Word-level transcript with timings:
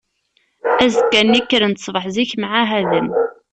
Azekka-nni, 0.83 1.41
kkren-d 1.43 1.81
ṣṣbeḥ 1.81 2.05
zik, 2.15 2.31
mɛahaden. 2.37 3.07